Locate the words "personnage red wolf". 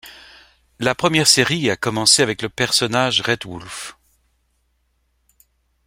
2.49-3.95